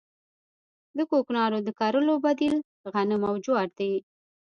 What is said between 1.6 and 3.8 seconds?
د کرلو بدیل غنم او جوار